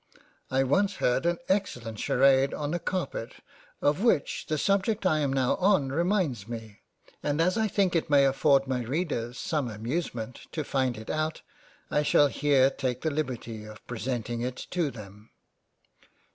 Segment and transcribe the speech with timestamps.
[0.49, 3.33] I once heard an excellent Sharade on a Carpet,
[3.83, 6.81] of which the subject I am now on reminds me,
[7.21, 11.43] and as I think it may afford my Readers some amusement to find it out,
[11.91, 15.29] I shall here take the liberty of presenting it to them.